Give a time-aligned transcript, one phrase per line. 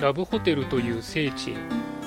[0.00, 1.56] ラブホテルという聖地へ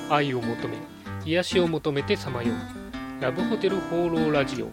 [0.09, 0.77] 愛を求め
[1.25, 3.21] 癒しを求めてさまよう。
[3.21, 4.69] ラブホテル放浪ラジオ。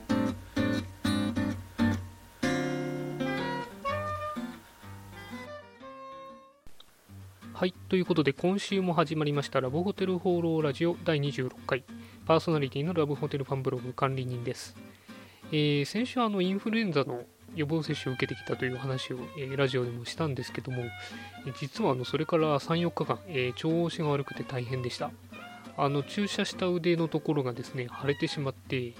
[7.52, 11.84] はいということで今週も始まりましたラブホテル放浪ラジオ第26回。
[12.26, 14.76] パーソナリティのラブホテルファンブログ管理人です、
[15.50, 17.22] えー先週あのインフルエンザの
[17.54, 20.84] 予防接種を受けてきたという話を、えーラジオでもしたんですけども、
[21.46, 25.10] え実はあのそれから3、4日間、えー調子が悪くて大変でした。
[25.76, 28.94] あの注射した腕のところがですね腫れてしまって、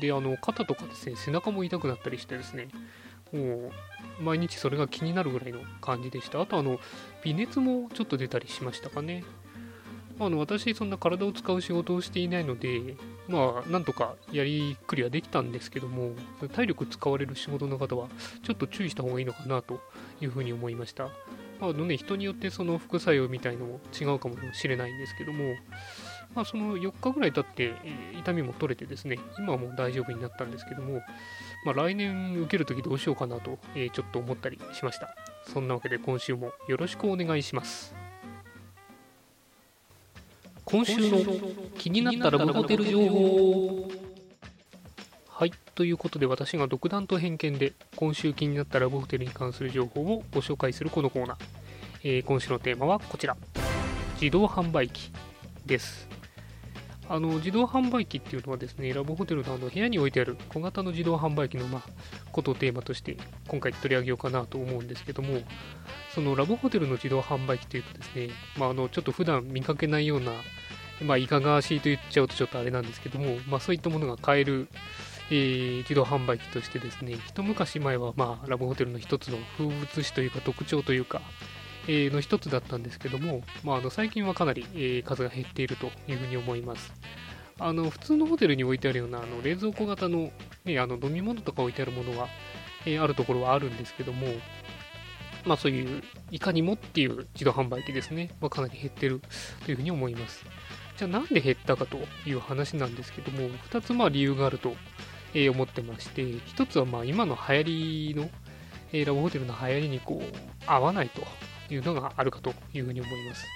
[0.00, 2.68] であの肩とかですね背中も痛くなったりしてですね、
[3.32, 3.70] も
[4.20, 6.40] う毎日それが気になるぐらいの感じでした。
[6.40, 6.78] あとあの
[7.24, 9.24] 微熱もちょっと出たりしましたかね。
[10.20, 12.96] あの私、そんな体を使う仕事をしていないので、
[13.28, 16.12] まあ、なんとかやりくりはできたんですけども、
[16.52, 18.08] 体力使われる仕事の方は、
[18.42, 19.80] ちょっと注意した方がいいのかなと
[20.20, 21.04] いうふうに思いました。
[21.60, 25.54] まあのね、人によってその副作用みたいのも違うかもしれないんですけども、
[26.34, 27.74] まあ、その4日ぐらい経って、
[28.18, 31.00] 痛みも取れてですね、今はもう大丈夫になったんですけども、
[31.64, 35.14] まあ、来年受けるときどうしようかなと、えちょっと思ったりしました。
[35.52, 37.97] そんなわけで今週もよろしくお願いします。
[40.70, 41.18] 今週の
[41.78, 43.88] 気になったラブホテル情報。
[45.26, 51.36] はいということで私が独断と偏見で今週気になったラブホテルに関する情報をご紹介するこのコーナー、
[52.04, 53.34] えー今週のテーマはこちら。
[54.20, 55.10] 自動販売機
[55.64, 56.06] です。
[57.10, 61.82] あの自動販売機っていうのはですねラブホテルのあの部屋に置いてある小型の自動販売機の、ま、
[62.32, 63.16] ことをテーマとして
[63.48, 65.40] 今回取り上げようかなと思うんですけども
[66.14, 70.32] そのラブホテルの自動販売機というとですね、まあ、あのちょっと普段見かけないような
[71.00, 74.68] まあ、いかがわしいと言っちゃうとちょっとあれなんですけども、まあ、そういったものが買える、
[75.30, 81.22] えー自動販売機としてですね、一昔前は、まあ、ラブホテルの一つの風物詩というか特徴というか、
[81.86, 86.92] の一つだったんですけども、まあ、あの最近はかなり、えー数が減っているというふうに思います。
[87.60, 90.30] あの普通のホテルに置いてあるようなあの冷蔵庫型の,、
[90.64, 92.28] ね、あの飲み物とか置いてあるものは、
[92.86, 94.26] えーあるところはあるんですけども、
[95.44, 99.20] まあ、そういういかにもっていう自動販売機ですね、まあ、かなり減ってる
[99.64, 100.44] というふうに思います。
[100.96, 104.74] じゃあなんで減ったかという話なんですけども、2つまあ理由があると、
[105.32, 107.62] えー思ってまして、1つはまあ今の流行
[108.10, 108.30] りの、
[108.92, 110.36] えラブホテルの流行りにこう
[110.66, 111.22] 合わないと
[111.74, 113.46] いうのがあるかというふうに思います。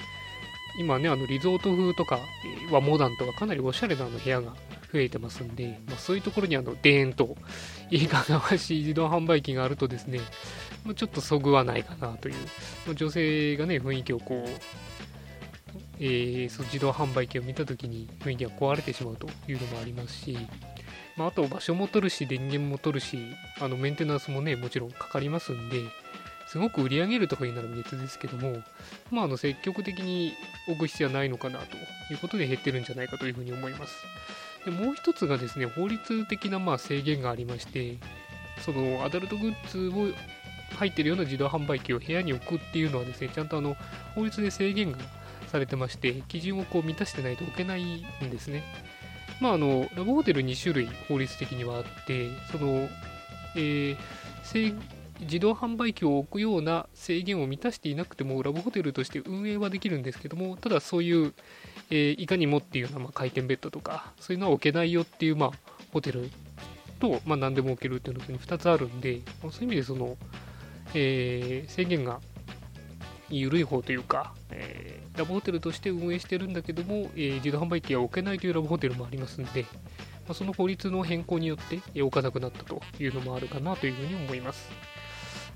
[0.79, 4.55] 今ね、あのリゾート風とか、えーはモダンとかかなりおしゃれなの部屋が
[4.93, 7.37] 増えてますんで、まあ、そういうところにあのデーンと
[7.91, 10.21] いかがわしい自動販売機があるとですね、
[10.85, 12.35] まあちょっとそぐわないかなという、
[12.87, 14.49] まあ女性がね、雰囲気をこう、
[16.01, 20.39] えーその自動販売機を見た時に雰囲気が壊れてしまうというのもありますし、
[21.17, 23.19] まあ、あと場所も取るし電源も取るし
[23.61, 25.83] あのメンテナンスもねもちろんかかりますんで
[26.53, 28.63] すごく売り上げるとかいうなら別ですけども、
[29.11, 30.35] まあ、あの積極的に
[30.69, 31.77] 置く必要はないのかなと
[32.13, 33.95] いうことで減ってるんじゃないかというふうに思います
[34.65, 37.97] でもう一つがですね法律的なまあ制限がありまして
[38.65, 40.13] そのアダルトグッズを
[40.77, 43.77] 入ってるような自動販売機を部屋に置くっていうのはですねちゃんとあの
[44.15, 44.99] 法律で制限が
[45.53, 48.65] されてまして、基準をこう満たしてないと置けないんですね。
[49.41, 52.89] まあ、あの、ラブホテル2種類法律的にはあって、その、
[53.55, 53.97] えー
[54.43, 54.75] 制
[55.23, 61.35] 自動販売機を置くような制限を満たしていなくても、ラブホテルとして運営はできるんですけども、ただそういう、
[61.91, 65.51] えーいかにもっていうような、まあ、回転ベッドとか、そういうのは置けないよっていう、まあ、
[65.93, 66.31] ホテル
[67.01, 70.17] と、まあ、何でも置けるっていうのに2つあるんで、まあそういう意味でその、
[70.95, 72.21] えー制限が
[73.29, 79.67] 緩い方というか、えーラブホテルとして運営してるんだけども、えー自動販売機は置けないというラブホテルもありますんで、
[80.29, 84.71] ま、その法律の変更によって、え置かなくなったというのもあるかなというふうに思います。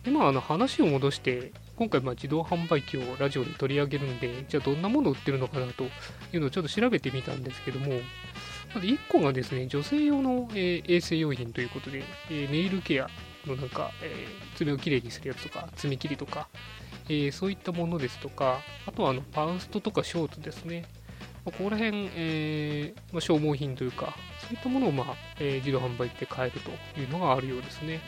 [0.06, 5.88] で、まあ、あの話を戻して、今回まあ自動販売機をラジオで取り上げるんで、じゃあどんなものを売ってるのかなとい
[6.36, 7.98] うのをちょっと調べてみたんですけども、
[8.72, 13.10] まず1個がですね、女性用の、えー衛生用品ということで、えーネイルケア
[13.46, 16.46] のなんか、えー爪をきれいにするやつとか、爪切りとか、
[17.08, 20.84] えそういったものですとか、あとはあのパンストとかショーツですね。
[21.44, 26.70] まあここら辺、えまあ、消耗品というか、そういったものを、まあえ自動販売機で買えると
[27.00, 28.00] いうのがあるようですね。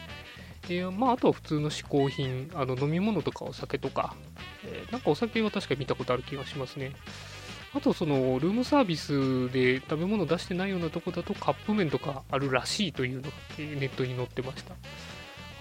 [0.71, 4.15] えーまあ、あとは普通の嗜好品、あの飲み物とかお酒とか、
[4.65, 6.93] えーなんかお酒は確か見たことある気がしますね。
[7.75, 13.29] あと、そのルームサービスで食べ物出してないようなとこだとカップ麺とかあるらしいというのが、
[13.59, 14.75] えネットに載ってました。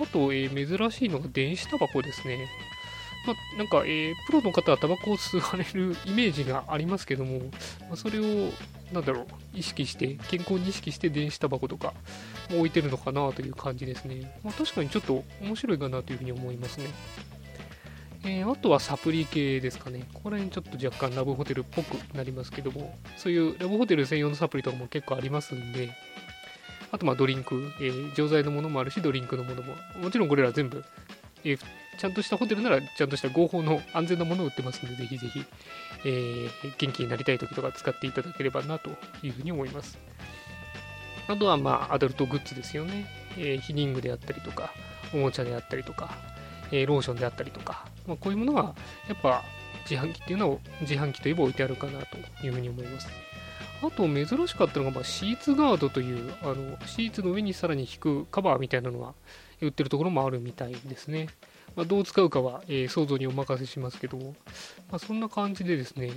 [0.02, 2.48] あと、えー珍しいのが電子タバコですね。
[3.28, 7.40] まあ、なんか、えープロの方はタバコを吸われるイメージがありますけども、
[7.82, 8.52] まあ、それを、
[8.94, 11.94] なんだろう、意識して、健康に意識して電子タバコとか
[12.50, 14.40] 置いてるのかなという感じですね。
[14.44, 16.88] まあ、確かにちょっと面白いかなというふうに思いますね。
[18.24, 20.06] えー、あとはサプリ系ですかね。
[20.14, 25.90] ここら辺ちょっと若干ラブホテルっぽくなりますけども、そういうラブホテル専用のサプリとかも結構ありますんで、
[26.92, 30.84] あとまあドリンク、えー、錠剤のものもあるし、ドリンクのものも、もちろんこれら全部、
[31.48, 31.60] えー、
[31.98, 35.46] ちゃんとしたホテルならちゃんとした合法の安全なものを売ってますので、ぜひぜひ、
[36.06, 38.90] えー、元気になりたい時とか使っていただければなと
[39.24, 39.98] いうふうに思います。
[41.28, 43.06] あとはまあアダルトグッズですよね。
[43.38, 44.74] えー、ヒリングであったりとか、
[45.14, 46.18] おもちゃであったりとか、
[46.72, 48.76] え、ローションであったりとか、まあ、こういうものは
[49.08, 49.44] やっぱ
[49.90, 53.08] 自販機っていうのを自販機といえば置いてあるかなというふうに思います。
[53.82, 59.14] あと珍しかったのが、まあ、シーツガードというあのシーツの上にさらに引くカバーみたいなのが
[59.62, 61.28] 売ってるところもあるみたいですね。
[61.76, 64.34] まあ、どう使うかは、えー、想像にお任せしますけど、ま
[64.94, 66.12] あ、そんな感じでですね、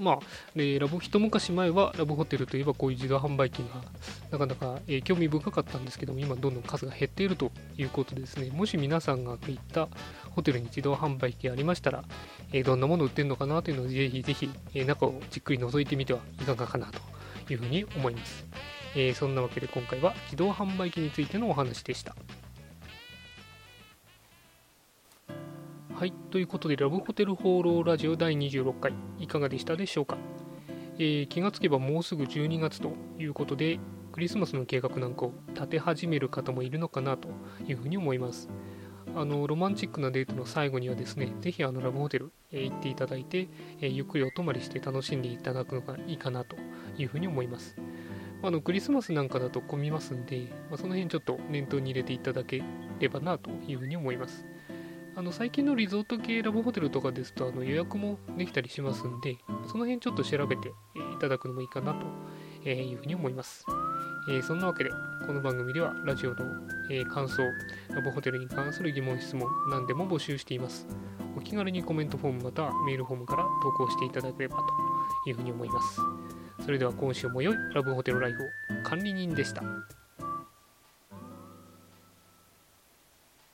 [0.00, 0.18] まあ、
[0.56, 3.82] えラブ一昔前はラブホテルといえばこういう自動販売機が
[4.30, 8.50] なかなか、え興味深かったんですけども今どんどん数が減っているということですね。
[8.50, 9.88] もし皆さんが行った
[10.30, 12.04] ホテルに自動販売機ありましたら、
[12.52, 18.46] えどんなもの売ってるのかなというのをぜひぜひ、え中をじっくり覗いてみてはいかがかなというふうに思います、
[18.96, 22.14] えそんなわけで今回は自動販売機についてのお話でした
[26.00, 30.16] はい、ということで、ラブホテル放浪ラジオ第26回、いかがでしたでしょうか、
[30.98, 33.78] えー、気がつけばもうすぐ12月ということで、
[34.10, 37.28] クリスマスの計画なんかを立て始める方もいるのかなと
[37.68, 38.48] いうふうに思います。
[39.14, 43.48] あのロマンチックなデートの最後にはですね、ぜひあのラブホテル、えー、行っていただいて、
[43.82, 46.56] えー、ゆっくりお泊まりして楽しんでいただくのがいいかなと
[46.96, 47.76] いうふうに思います。
[48.42, 52.62] あのクリスマスなんかだと混みますんで、まあ、その辺ちょっと念頭に入れていただけ
[52.98, 54.46] ればなというふうに思います。
[55.16, 59.36] あの最近のリゾート系ラブホテルとかですとあの予約もできたりしますんで、
[59.70, 60.72] その辺ちょっと調べてい
[61.20, 61.94] ただくのもいいかな
[62.62, 63.66] というふうに思います。
[64.30, 64.90] えー、そんなわけで、
[65.26, 66.36] この番組ではラジオの、
[66.90, 67.42] え、感想、
[67.88, 70.86] ラブホテルに関する疑問、質問、何でも募集しています。
[71.36, 74.64] お気軽にコメントフォームまたはメールフォームから投稿していただければと
[75.28, 76.00] いうふうに思います。
[76.60, 78.46] それでは今週も良いラブホテルライフを
[78.82, 79.62] 管理人でした。